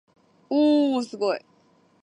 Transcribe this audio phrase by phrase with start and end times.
[0.49, 1.45] おおおすごい